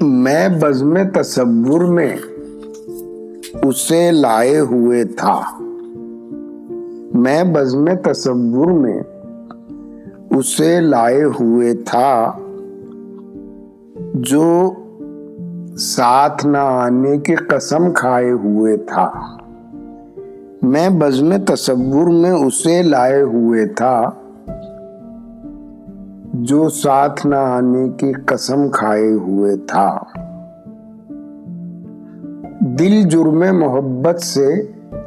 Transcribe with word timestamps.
میں 0.00 0.48
بزم 0.60 0.94
تصور 1.14 1.80
میں 1.80 2.16
اسے 3.62 4.10
لائے 4.10 4.60
ہوئے 4.60 5.04
تھا۔ 5.04 5.40
میں 7.14 7.44
بزم 7.44 7.84
تصور 7.94 8.66
میں 8.66 9.02
اسے 10.30 10.80
لائے 10.80 11.24
ہوئے 11.24 11.74
تھا 11.74 12.32
جو 14.14 14.72
ساتھ 15.78 16.46
نہ 16.46 16.58
آنے 16.58 17.18
کی 17.18 17.34
قسم 17.34 17.92
کھائے 17.92 18.30
ہوئے 18.30 18.76
تھا۔ 18.76 19.36
میں 20.62 20.88
بزم 20.88 21.32
تصور 21.46 22.06
میں 22.06 22.30
اسے 22.30 22.82
لائے 22.82 23.22
ہوئے 23.22 23.66
تھا 23.66 24.10
جو 26.42 26.68
ساتھ 26.68 27.26
نہ 27.26 27.34
آنے 27.34 27.88
کی 27.88 28.12
قسم 28.26 28.68
کھائے 28.68 29.12
ہوئے 29.12 29.56
تھا۔ 29.56 29.98
دل 32.60 33.02
جرم 33.02 33.44
محبت 33.58 34.20
سے 34.20 34.62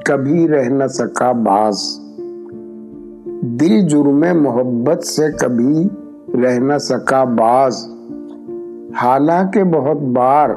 کبھی 0.05 0.47
رہ 0.47 0.69
نہ 0.69 0.87
سکا 0.87 1.31
باز۔ 1.31 1.99
دل 3.41 3.87
جرم 3.87 4.25
محبت 4.41 5.03
سے 5.03 5.31
کبھی 5.39 5.89
رہ 6.33 6.59
نہ 6.59 6.77
سکا 6.77 7.23
باز۔ 7.23 7.87
حالانکہ 9.03 9.63
بہت 9.63 9.97
بار 9.97 10.49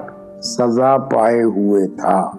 سزا 0.43 0.96
پائے 0.96 1.43
ہوئے 1.43 1.87
تھا۔ 1.87 2.30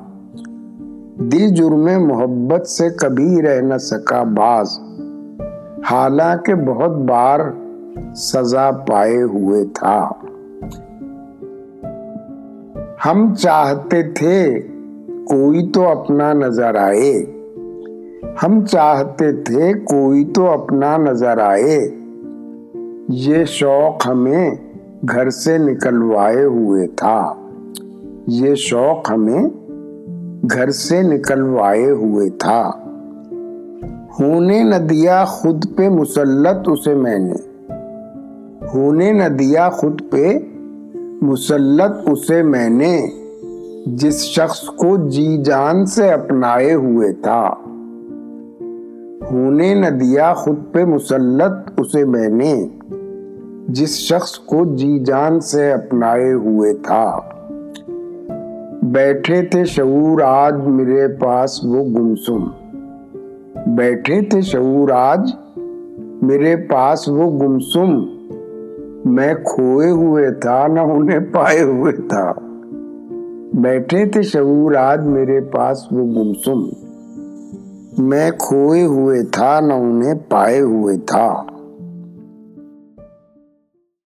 دل 1.18 1.48
جرم 1.56 2.08
محبت 2.08 2.68
سے 2.68 2.90
کبھی 2.90 3.42
رہ 3.42 3.62
نہ 3.62 3.78
سکا 3.78 4.24
باز۔ 4.24 4.80
حالانکہ 5.92 6.56
بہت 6.56 6.90
بار 6.90 7.40
سزا 8.16 8.72
پائے 8.72 9.22
ہوئے 9.22 9.66
تھا۔ 9.66 10.10
ہم 13.06 13.36
چاہتے 13.36 14.04
تھے 14.04 14.62
کوئی 15.08 15.72
تو 15.72 15.88
اپنا 15.90 16.34
نظر 16.34 16.76
آئے۔ 16.76 17.26
ہم 18.44 18.66
چاہتے 18.66 19.32
تھے 19.32 19.74
کوئی 19.74 20.26
تو 20.26 20.52
اپنا 20.52 20.98
نظر 20.98 21.38
آئے۔ 21.38 21.90
یہ 23.10 23.46
شوق 23.46 24.08
ہمیں 24.08 24.52
گھر 25.10 25.30
سے 25.30 25.58
نکلوائے 25.58 26.44
ہوئے 26.44 26.88
تھا۔ 26.88 27.34
یہ 28.28 28.56
شوق 28.56 29.12
ہمیں 29.12 29.44
گھر 30.54 30.70
سے 30.70 31.02
نکلوائے 31.02 31.90
ہوئے 31.90 32.30
تھا۔ 32.30 32.70
ہونے 34.20 34.64
نہ 34.64 34.76
دیا 34.76 35.26
خود 35.26 35.66
پہ 35.76 35.90
مسلط 35.90 36.70
اسے 36.70 36.94
میں 36.94 37.20
نے۔ 37.20 37.55
ہونے 38.74 39.12
نہ 39.12 39.24
دیا 39.24 39.70
خود 39.70 40.02
پہ 40.12 40.38
مسلط 41.22 42.10
اسے 42.10 42.44
میں 42.44 42.70
نے، 42.70 43.08
جس 43.86 44.22
شخص 44.22 44.62
کو 44.62 45.08
جی 45.10 45.44
جان 45.44 45.86
سے 45.86 46.12
اپنائے 46.12 46.74
ہوئے 46.74 47.14
تھا۔ 47.14 47.54
ہونے 49.32 49.74
نہ 49.74 49.90
دیا 49.90 50.34
خود 50.34 50.56
پہ 50.72 50.86
مسلط 50.86 51.80
اسے 51.80 52.06
میں 52.06 52.30
نے، 52.30 52.68
جس 53.68 53.90
شخص 53.90 54.40
کو 54.40 54.76
جی 54.76 55.00
جان 55.00 55.40
سے 55.40 55.72
اپنائے 55.72 56.34
ہوئے 56.34 56.74
تھا۔ 56.74 57.20
بیٹھے 58.84 59.42
تھے 59.42 59.66
شعور 59.66 60.22
آج 60.22 60.54
میرے 60.68 61.08
پاس 61.08 61.66
وہ 61.66 61.84
گمسم۔ 61.86 62.44
بیٹھے 63.76 64.22
تھے 64.22 64.42
شعور 64.42 64.90
آج 64.90 65.32
میرے 66.22 66.56
پاس 66.56 67.10
وہ 67.10 67.40
گمسم۔ 67.40 68.15
میں 69.06 69.34
کھوئے 69.34 69.90
ہوئے 69.90 70.32
تھا، 70.32 70.68
نہ 70.68 70.80
انہیں 70.80 71.20
پائے 71.20 71.62
ہوئے 71.64 71.94
تھا۔ 71.94 72.34
بیٹھے 73.54 74.06
تھے 74.06 74.22
شعور 74.22 74.76
آج 74.76 75.08
میرے 75.08 75.42
پاس، 75.42 75.92
وہ 75.92 76.06
گمسم۔ 76.06 76.70
میں 77.98 78.32
کھوئے 78.32 78.86
ہوئے 78.86 79.24
تھا، 79.24 79.60
نہ 79.60 79.74
انہیں 79.74 80.14
پائے 80.30 80.62
ہوئے 80.62 80.98
تھا۔ 80.98 81.44